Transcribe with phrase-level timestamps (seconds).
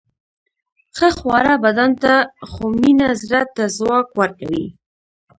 [0.95, 2.13] ښه خواړه بدن ته،
[2.49, 4.65] خو مینه زړه ته ځواک ورکوي.